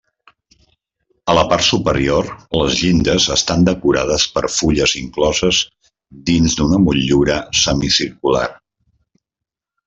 [1.33, 2.29] A la part superior
[2.61, 5.61] les llindes estan decorades per fulles incloses
[6.31, 8.45] dins una motllura semicircular.